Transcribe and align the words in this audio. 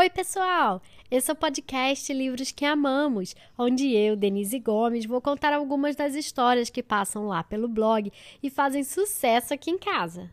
Oi, 0.00 0.08
pessoal! 0.08 0.80
Esse 1.10 1.30
é 1.30 1.34
o 1.34 1.36
podcast 1.36 2.10
Livros 2.10 2.50
que 2.50 2.64
Amamos, 2.64 3.36
onde 3.58 3.94
eu, 3.94 4.16
Denise 4.16 4.58
Gomes, 4.58 5.04
vou 5.04 5.20
contar 5.20 5.52
algumas 5.52 5.94
das 5.94 6.14
histórias 6.14 6.70
que 6.70 6.82
passam 6.82 7.26
lá 7.26 7.44
pelo 7.44 7.68
blog 7.68 8.10
e 8.42 8.48
fazem 8.48 8.82
sucesso 8.82 9.52
aqui 9.52 9.70
em 9.70 9.76
casa. 9.76 10.30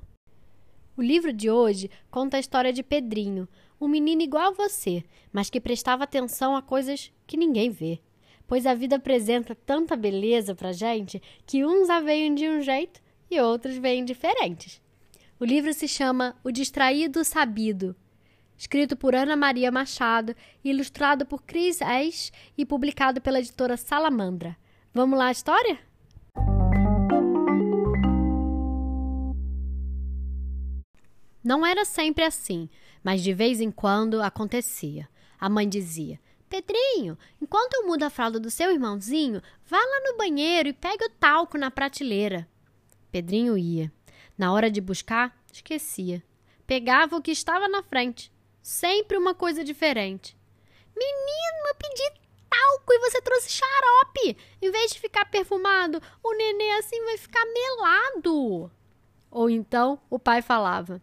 O 0.95 1.01
livro 1.01 1.33
de 1.33 1.51
hoje 1.51 1.91
conta 2.09 2.37
a 2.37 2.39
história 2.39 2.71
de 2.71 2.81
Pedrinho, 2.81 3.45
um 3.77 3.89
menino 3.89 4.21
igual 4.21 4.51
a 4.51 4.51
você, 4.51 5.03
mas 5.33 5.49
que 5.49 5.59
prestava 5.59 6.05
atenção 6.05 6.55
a 6.55 6.61
coisas 6.61 7.11
que 7.27 7.35
ninguém 7.35 7.69
vê. 7.69 7.99
Pois 8.47 8.65
a 8.65 8.73
vida 8.73 8.95
apresenta 8.95 9.53
tanta 9.53 9.97
beleza 9.97 10.55
pra 10.55 10.71
gente 10.71 11.21
que 11.45 11.65
uns 11.65 11.89
a 11.89 11.99
veem 11.99 12.33
de 12.33 12.47
um 12.47 12.61
jeito 12.61 13.01
e 13.29 13.37
outros 13.41 13.75
veem 13.75 14.05
diferentes. 14.05 14.81
O 15.37 15.43
livro 15.43 15.73
se 15.73 15.89
chama 15.89 16.37
O 16.41 16.53
Distraído 16.53 17.21
Sabido 17.25 17.93
escrito 18.57 18.95
por 18.95 19.13
Ana 19.13 19.35
Maria 19.35 19.71
Machado, 19.71 20.35
ilustrado 20.63 21.25
por 21.25 21.43
Cris 21.43 21.79
Esch 21.81 22.31
e 22.57 22.65
publicado 22.65 23.21
pela 23.21 23.39
editora 23.39 23.77
Salamandra. 23.77 24.57
Vamos 24.93 25.17
lá 25.17 25.27
a 25.27 25.31
história? 25.31 25.79
Não 31.43 31.65
era 31.65 31.85
sempre 31.85 32.23
assim, 32.25 32.69
mas 33.03 33.23
de 33.23 33.33
vez 33.33 33.61
em 33.61 33.71
quando 33.71 34.21
acontecia. 34.21 35.07
A 35.39 35.47
mãe 35.47 35.69
dizia: 35.69 36.19
Pedrinho, 36.49 37.17
enquanto 37.41 37.75
eu 37.75 37.87
mudo 37.87 38.03
a 38.03 38.09
fralda 38.09 38.39
do 38.39 38.49
seu 38.49 38.71
irmãozinho, 38.71 39.41
vá 39.65 39.77
lá 39.77 40.11
no 40.11 40.17
banheiro 40.17 40.69
e 40.69 40.73
pegue 40.73 41.05
o 41.05 41.09
talco 41.09 41.57
na 41.57 41.69
prateleira. 41.69 42.47
Pedrinho 43.11 43.57
ia. 43.57 43.91
Na 44.37 44.51
hora 44.51 44.69
de 44.69 44.81
buscar, 44.81 45.37
esquecia. 45.51 46.23
Pegava 46.65 47.15
o 47.15 47.21
que 47.21 47.31
estava 47.31 47.67
na 47.67 47.81
frente. 47.81 48.31
Sempre 48.67 49.17
uma 49.17 49.33
coisa 49.33 49.63
diferente. 49.63 50.35
Menino, 50.93 51.67
eu 51.69 51.75
pedi 51.75 52.19
talco 52.49 52.91
e 52.91 52.99
você 52.99 53.21
trouxe 53.21 53.49
xarope. 53.49 54.37
Em 54.61 54.69
vez 54.69 54.91
de 54.91 54.99
ficar 54.99 55.23
perfumado, 55.23 56.01
o 56.21 56.33
neném 56.35 56.73
assim 56.73 57.01
vai 57.05 57.17
ficar 57.17 57.45
melado. 57.45 58.69
Ou 59.31 59.49
então 59.49 59.97
o 60.09 60.19
pai 60.19 60.41
falava: 60.41 61.01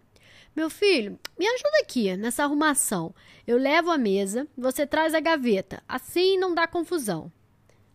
Meu 0.55 0.69
filho, 0.69 1.19
me 1.39 1.47
ajuda 1.47 1.79
aqui 1.81 2.15
nessa 2.19 2.45
arrumação. 2.45 3.15
Eu 3.47 3.57
levo 3.57 3.91
a 3.91 3.97
mesa, 3.97 4.47
você 4.55 4.87
traz 4.87 5.15
a 5.15 5.21
gaveta. 5.21 5.83
Assim 5.89 6.37
não 6.37 6.55
dá 6.55 6.67
confusão. 6.67 7.33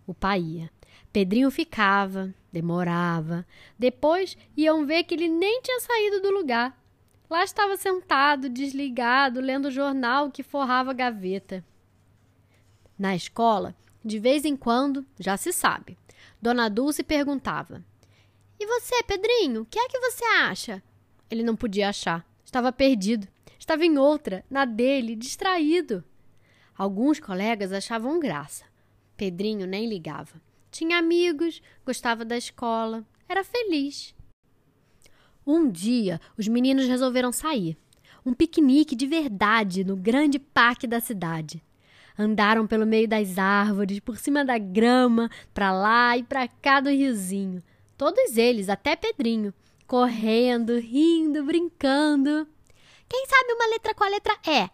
O 0.08 0.16
pai 0.16 0.40
ia. 0.40 0.72
Pedrinho 1.14 1.52
ficava, 1.52 2.34
demorava. 2.52 3.46
Depois 3.78 4.36
iam 4.58 4.88
ver 4.88 5.04
que 5.04 5.14
ele 5.14 5.30
nem 5.30 5.62
tinha 5.62 5.80
saído 5.80 6.22
do 6.22 6.32
lugar. 6.32 6.79
Lá 7.30 7.44
estava 7.44 7.78
sentado, 7.78 8.50
desligado, 8.50 9.40
lendo 9.40 9.66
o 9.68 9.72
jornal 9.72 10.32
que 10.32 10.42
forrava 10.42 10.90
a 10.90 10.96
gaveta. 10.96 11.64
Na 12.98 13.16
escola, 13.16 13.76
de 14.04 14.18
vez 14.18 14.46
em 14.46 14.58
quando, 14.58 15.06
já 15.20 15.38
se 15.38 15.54
sabe, 15.54 15.96
Dona 16.42 16.68
Dulce 16.70 17.04
perguntava: 17.04 17.86
E 18.60 18.66
você, 18.66 19.04
Pedrinho, 19.04 19.62
o 19.62 19.66
que 19.66 19.78
é 19.78 19.88
que 19.88 20.00
você 20.00 20.26
acha? 20.26 20.82
Ele 21.30 21.44
não 21.44 21.56
podia 21.56 21.90
achar, 21.90 22.26
estava 22.44 22.72
perdido, 22.72 23.28
estava 23.60 23.86
em 23.86 24.00
outra, 24.00 24.44
na 24.50 24.66
dele, 24.66 25.16
distraído. 25.16 26.04
Alguns 26.76 27.20
colegas 27.20 27.72
achavam 27.72 28.20
graça. 28.20 28.66
Pedrinho 29.16 29.68
nem 29.68 29.88
ligava. 29.88 30.42
Tinha 30.72 30.98
amigos, 30.98 31.62
gostava 31.86 32.26
da 32.26 32.38
escola, 32.38 33.06
era 33.28 33.44
feliz. 33.44 34.16
Um 35.52 35.68
dia, 35.68 36.22
os 36.38 36.48
meninos 36.48 36.86
resolveram 36.86 37.32
sair. 37.32 37.76
Um 38.24 38.36
piquenique 38.36 38.96
de 38.96 39.08
verdade 39.08 39.84
no 39.84 39.96
grande 39.96 40.38
parque 40.38 40.86
da 40.86 41.00
cidade. 41.00 41.60
Andaram 42.16 42.68
pelo 42.68 42.86
meio 42.86 43.08
das 43.08 43.40
árvores, 43.40 44.00
por 44.00 44.16
cima 44.18 44.46
da 44.46 44.60
grama, 44.60 45.28
para 45.52 45.72
lá 45.72 46.16
e 46.16 46.22
para 46.22 46.48
cá 46.48 46.80
do 46.80 46.92
riozinho. 46.92 47.64
Todos 47.98 48.38
eles, 48.38 48.70
até 48.70 48.96
Pedrinho, 48.96 49.52
correndo, 49.88 50.78
rindo, 50.78 51.44
brincando. 51.44 52.48
Quem 53.10 53.26
sabe 53.26 53.54
uma 53.54 53.70
letra 53.72 53.96
com 53.96 54.04
a 54.04 54.10
letra 54.10 54.38
E? 54.46 54.70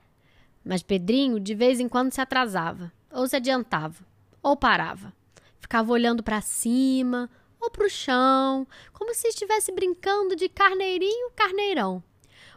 Mas 0.62 0.84
Pedrinho 0.84 1.40
de 1.40 1.56
vez 1.56 1.80
em 1.80 1.88
quando 1.88 2.12
se 2.12 2.20
atrasava, 2.20 2.92
ou 3.14 3.26
se 3.30 3.38
adiantava, 3.38 4.06
ou 4.44 4.58
parava. 4.58 5.14
Ficava 5.62 5.94
olhando 5.94 6.22
para 6.22 6.42
cima, 6.42 7.30
ou 7.66 7.72
para 7.72 7.86
o 7.86 7.90
chão, 7.90 8.68
como 8.94 9.14
se 9.14 9.28
estivesse 9.28 9.72
brincando 9.72 10.36
de 10.36 10.48
carneirinho, 10.48 11.32
carneirão. 11.36 12.04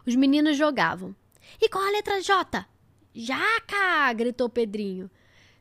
Os 0.05 0.15
meninos 0.15 0.55
jogavam. 0.55 1.15
E 1.59 1.67
qual 1.67 1.83
a 1.83 1.89
letra 1.89 2.21
J? 2.21 2.65
Jaca! 3.13 4.13
gritou 4.13 4.47
Pedrinho. 4.47 5.09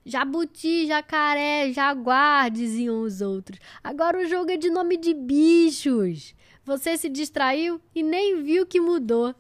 Jabuti, 0.05 0.87
jacaré, 0.87 1.73
jaguar, 1.73 2.51
diziam 2.51 3.03
os 3.03 3.21
outros. 3.21 3.59
Agora 3.83 4.19
o 4.19 4.27
jogo 4.27 4.51
é 4.51 4.57
de 4.57 4.71
nome 4.71 4.97
de 4.97 5.13
bichos. 5.13 6.35
Você 6.65 6.97
se 6.97 7.09
distraiu 7.09 7.81
e 7.95 8.03
nem 8.03 8.43
viu 8.43 8.67
que 8.67 8.81
mudou. 8.81 9.35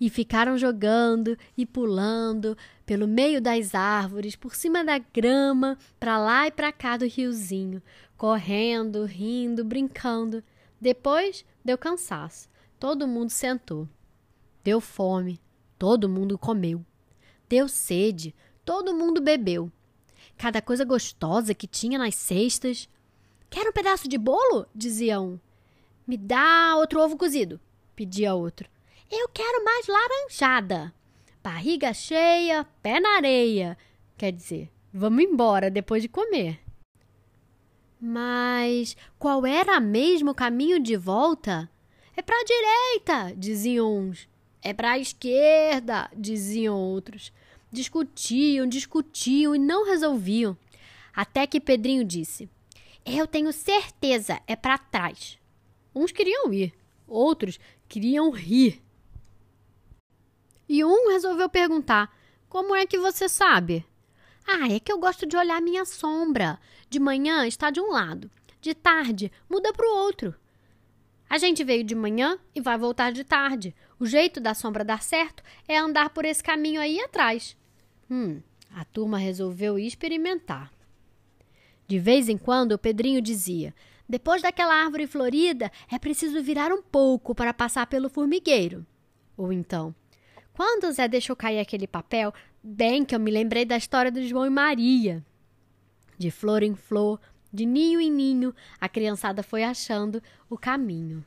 E 0.00 0.10
ficaram 0.10 0.58
jogando 0.58 1.36
e 1.56 1.64
pulando 1.64 2.56
pelo 2.84 3.06
meio 3.06 3.40
das 3.40 3.74
árvores, 3.74 4.36
por 4.36 4.54
cima 4.54 4.84
da 4.84 4.98
grama, 4.98 5.78
para 5.98 6.18
lá 6.18 6.46
e 6.46 6.50
para 6.50 6.72
cá 6.72 6.96
do 6.96 7.06
riozinho, 7.06 7.82
correndo, 8.16 9.04
rindo, 9.04 9.64
brincando. 9.64 10.42
Depois 10.80 11.44
deu 11.64 11.78
cansaço. 11.78 12.48
Todo 12.78 13.08
mundo 13.08 13.30
sentou. 13.30 13.88
Deu 14.62 14.80
fome. 14.80 15.40
Todo 15.78 16.08
mundo 16.08 16.36
comeu. 16.36 16.84
Deu 17.48 17.68
sede. 17.68 18.34
Todo 18.64 18.94
mundo 18.94 19.20
bebeu. 19.20 19.70
Cada 20.36 20.60
coisa 20.60 20.84
gostosa 20.84 21.54
que 21.54 21.66
tinha 21.66 21.98
nas 21.98 22.14
cestas. 22.14 22.88
Quer 23.48 23.68
um 23.68 23.72
pedaço 23.72 24.08
de 24.08 24.18
bolo? 24.18 24.66
dizia 24.74 25.20
um. 25.20 25.38
Me 26.06 26.18
dá 26.18 26.76
outro 26.76 27.00
ovo 27.00 27.16
cozido, 27.16 27.58
pedia 27.96 28.34
outro. 28.34 28.68
Eu 29.16 29.28
quero 29.28 29.64
mais 29.64 29.86
laranjada. 29.86 30.92
Barriga 31.40 31.94
cheia, 31.94 32.66
pé 32.82 32.98
na 32.98 33.10
areia. 33.14 33.78
Quer 34.18 34.32
dizer, 34.32 34.68
vamos 34.92 35.22
embora 35.22 35.70
depois 35.70 36.02
de 36.02 36.08
comer. 36.08 36.58
Mas 38.00 38.96
qual 39.16 39.46
era 39.46 39.78
mesmo 39.78 40.32
o 40.32 40.34
caminho 40.34 40.80
de 40.80 40.96
volta? 40.96 41.70
É 42.16 42.22
para 42.22 42.34
a 42.34 42.44
direita, 42.44 43.36
diziam 43.36 43.96
uns. 43.96 44.28
É 44.60 44.74
para 44.74 44.90
a 44.90 44.98
esquerda, 44.98 46.10
diziam 46.16 46.76
outros. 46.76 47.32
Discutiam, 47.70 48.66
discutiam 48.66 49.54
e 49.54 49.60
não 49.60 49.86
resolviam. 49.86 50.58
Até 51.14 51.46
que 51.46 51.60
Pedrinho 51.60 52.04
disse: 52.04 52.50
Eu 53.06 53.28
tenho 53.28 53.52
certeza, 53.52 54.42
é 54.48 54.56
para 54.56 54.76
trás. 54.76 55.38
Uns 55.94 56.10
queriam 56.10 56.52
ir, 56.52 56.74
outros 57.06 57.60
queriam 57.88 58.32
rir. 58.32 58.83
E 60.68 60.84
um 60.84 61.10
resolveu 61.10 61.48
perguntar: 61.48 62.14
Como 62.48 62.74
é 62.74 62.86
que 62.86 62.98
você 62.98 63.28
sabe? 63.28 63.86
Ah, 64.46 64.68
é 64.68 64.78
que 64.78 64.92
eu 64.92 64.98
gosto 64.98 65.26
de 65.26 65.36
olhar 65.36 65.60
minha 65.60 65.84
sombra. 65.84 66.58
De 66.88 67.00
manhã 67.00 67.46
está 67.46 67.70
de 67.70 67.80
um 67.80 67.90
lado, 67.90 68.30
de 68.60 68.74
tarde 68.74 69.32
muda 69.48 69.72
para 69.72 69.86
o 69.86 69.96
outro. 69.96 70.34
A 71.28 71.38
gente 71.38 71.64
veio 71.64 71.82
de 71.82 71.94
manhã 71.94 72.38
e 72.54 72.60
vai 72.60 72.78
voltar 72.78 73.10
de 73.10 73.24
tarde. 73.24 73.74
O 73.98 74.06
jeito 74.06 74.40
da 74.40 74.54
sombra 74.54 74.84
dar 74.84 75.02
certo 75.02 75.42
é 75.66 75.76
andar 75.76 76.10
por 76.10 76.24
esse 76.24 76.42
caminho 76.42 76.80
aí 76.80 77.00
atrás. 77.00 77.56
Hum, 78.10 78.40
a 78.74 78.84
turma 78.84 79.18
resolveu 79.18 79.78
experimentar. 79.78 80.70
De 81.86 81.98
vez 81.98 82.28
em 82.28 82.38
quando 82.38 82.72
o 82.72 82.78
Pedrinho 82.78 83.20
dizia: 83.20 83.74
Depois 84.08 84.42
daquela 84.42 84.74
árvore 84.74 85.06
florida, 85.06 85.72
é 85.90 85.98
preciso 85.98 86.42
virar 86.42 86.72
um 86.72 86.82
pouco 86.82 87.34
para 87.34 87.54
passar 87.54 87.86
pelo 87.86 88.08
formigueiro. 88.08 88.86
Ou 89.36 89.52
então, 89.52 89.94
quando 90.54 90.90
Zé 90.92 91.08
deixou 91.08 91.34
cair 91.34 91.58
aquele 91.58 91.86
papel, 91.86 92.32
bem 92.62 93.04
que 93.04 93.14
eu 93.14 93.20
me 93.20 93.30
lembrei 93.30 93.64
da 93.64 93.76
história 93.76 94.10
do 94.10 94.24
João 94.24 94.46
e 94.46 94.50
Maria. 94.50 95.24
De 96.16 96.30
flor 96.30 96.62
em 96.62 96.76
flor, 96.76 97.20
de 97.52 97.66
ninho 97.66 98.00
em 98.00 98.10
ninho, 98.10 98.54
a 98.80 98.88
criançada 98.88 99.42
foi 99.42 99.64
achando 99.64 100.22
o 100.48 100.56
caminho. 100.56 101.24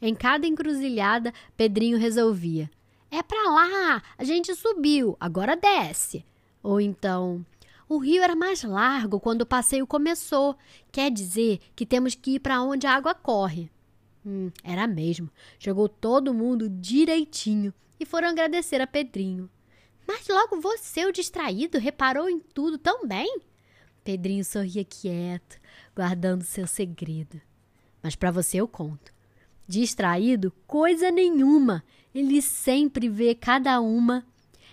Em 0.00 0.14
cada 0.14 0.46
encruzilhada, 0.46 1.34
Pedrinho 1.56 1.98
resolvia: 1.98 2.70
É 3.10 3.20
para 3.20 3.50
lá, 3.50 4.02
a 4.16 4.22
gente 4.22 4.54
subiu, 4.54 5.16
agora 5.18 5.56
desce. 5.56 6.24
Ou 6.62 6.80
então, 6.80 7.44
o 7.88 7.98
rio 7.98 8.22
era 8.22 8.36
mais 8.36 8.62
largo 8.62 9.18
quando 9.18 9.42
o 9.42 9.46
passeio 9.46 9.88
começou. 9.88 10.56
Quer 10.92 11.10
dizer 11.10 11.58
que 11.74 11.84
temos 11.84 12.14
que 12.14 12.36
ir 12.36 12.40
para 12.40 12.62
onde 12.62 12.86
a 12.86 12.94
água 12.94 13.12
corre. 13.12 13.68
Hum, 14.28 14.50
era 14.62 14.86
mesmo. 14.86 15.30
Jogou 15.58 15.88
todo 15.88 16.34
mundo 16.34 16.68
direitinho 16.68 17.72
e 17.98 18.04
foram 18.04 18.28
agradecer 18.28 18.78
a 18.78 18.86
Pedrinho. 18.86 19.48
Mas 20.06 20.28
logo 20.28 20.60
você, 20.60 21.06
o 21.06 21.12
distraído, 21.12 21.78
reparou 21.78 22.28
em 22.28 22.38
tudo 22.38 22.76
tão 22.76 23.06
bem? 23.06 23.40
Pedrinho 24.04 24.44
sorria 24.44 24.84
quieto, 24.84 25.58
guardando 25.96 26.44
seu 26.44 26.66
segredo. 26.66 27.40
Mas 28.02 28.14
para 28.14 28.30
você 28.30 28.58
eu 28.58 28.68
conto. 28.68 29.14
Distraído, 29.66 30.52
coisa 30.66 31.10
nenhuma. 31.10 31.82
Ele 32.14 32.42
sempre 32.42 33.08
vê 33.08 33.34
cada 33.34 33.80
uma. 33.80 34.26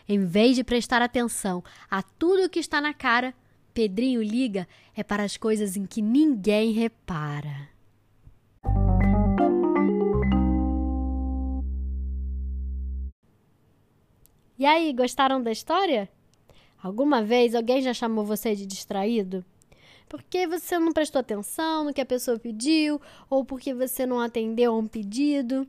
Em 0.06 0.20
vez 0.26 0.58
de 0.58 0.66
prestar 0.66 1.02
atenção 1.02 1.64
a 1.90 2.04
tudo 2.04 2.50
que 2.50 2.60
está 2.60 2.82
na 2.82 2.94
cara, 2.94 3.34
Pedrinho 3.74 4.22
liga 4.22 4.68
é 4.94 5.02
para 5.02 5.24
as 5.24 5.38
coisas 5.38 5.78
em 5.78 5.86
que 5.86 6.02
ninguém 6.02 6.74
repara. 6.74 7.75
E 14.58 14.66
aí, 14.66 14.94
gostaram 14.94 15.44
da 15.44 15.52
história? 15.52 16.10
Alguma 16.82 17.22
vez 17.22 17.54
alguém 17.54 17.82
já 17.82 17.94
chamou 17.94 18.24
você 18.24 18.56
de 18.56 18.66
distraído? 18.66 19.44
Porque 20.08 20.48
você 20.48 20.80
não 20.80 20.94
prestou 20.94 21.20
atenção 21.20 21.84
no 21.84 21.94
que 21.94 22.00
a 22.00 22.06
pessoa 22.06 22.40
pediu 22.40 23.02
ou 23.30 23.44
porque 23.44 23.74
você 23.74 24.06
não 24.06 24.18
atendeu 24.18 24.72
a 24.72 24.78
um 24.78 24.88
pedido? 24.88 25.68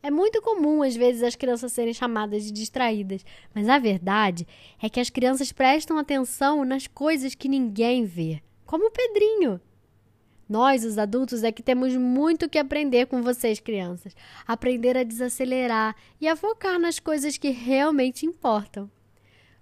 É 0.00 0.08
muito 0.08 0.40
comum, 0.40 0.84
às 0.84 0.94
vezes, 0.94 1.24
as 1.24 1.34
crianças 1.34 1.72
serem 1.72 1.92
chamadas 1.92 2.44
de 2.44 2.52
distraídas, 2.52 3.24
mas 3.52 3.68
a 3.68 3.76
verdade 3.76 4.46
é 4.80 4.88
que 4.88 5.00
as 5.00 5.10
crianças 5.10 5.50
prestam 5.50 5.98
atenção 5.98 6.64
nas 6.64 6.86
coisas 6.86 7.34
que 7.34 7.48
ninguém 7.48 8.04
vê, 8.04 8.40
como 8.64 8.86
o 8.86 8.90
Pedrinho. 8.92 9.60
Nós, 10.48 10.84
os 10.84 10.96
adultos, 10.96 11.42
é 11.42 11.50
que 11.50 11.62
temos 11.62 11.96
muito 11.96 12.48
que 12.48 12.58
aprender 12.58 13.06
com 13.06 13.22
vocês, 13.22 13.58
crianças. 13.58 14.14
Aprender 14.46 14.96
a 14.96 15.02
desacelerar 15.02 15.96
e 16.20 16.28
a 16.28 16.36
focar 16.36 16.78
nas 16.78 17.00
coisas 17.00 17.36
que 17.36 17.50
realmente 17.50 18.24
importam. 18.24 18.90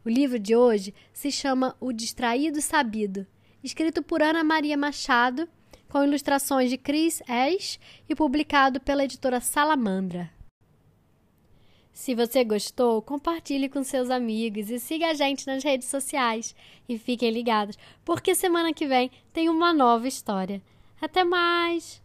O 0.05 0.11
livro 0.11 0.39
de 0.39 0.55
hoje 0.55 0.95
se 1.13 1.33
chama 1.33 1.75
O 1.81 1.91
Distraído 1.91 2.61
Sabido, 2.61 3.27
escrito 3.63 4.03
por 4.03 4.23
Ana 4.23 4.45
Maria 4.45 4.77
Machado, 4.77 5.49
com 5.89 6.05
ilustrações 6.05 6.69
de 6.69 6.77
Chris 6.77 7.23
Esch 7.27 7.79
e 8.07 8.15
publicado 8.15 8.79
pela 8.81 9.05
editora 9.05 9.41
Salamandra. 9.41 10.31
Se 11.95 12.13
você 12.15 12.43
gostou, 12.43 13.01
compartilhe 13.01 13.69
com 13.69 13.85
seus 13.85 14.11
amigos 14.11 14.69
e 14.69 14.81
siga 14.81 15.11
a 15.11 15.15
gente 15.15 15.47
nas 15.47 15.63
redes 15.63 15.87
sociais. 15.87 16.55
E 16.89 16.99
fiquem 16.99 17.31
ligados, 17.31 17.79
porque 18.05 18.35
semana 18.35 18.75
que 18.75 18.85
vem 18.85 19.13
tem 19.33 19.49
uma 19.49 19.73
nova 19.73 20.09
história. 20.09 20.61
Até 21.05 21.23
mais! 21.23 22.03